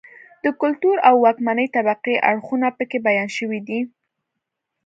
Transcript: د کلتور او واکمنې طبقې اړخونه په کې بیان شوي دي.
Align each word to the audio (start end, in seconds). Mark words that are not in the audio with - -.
د 0.43 0.45
کلتور 0.61 0.97
او 1.09 1.15
واکمنې 1.25 1.67
طبقې 1.75 2.15
اړخونه 2.29 2.67
په 2.77 2.83
کې 2.89 2.97
بیان 3.07 3.29
شوي 3.37 3.59
دي. 3.67 3.79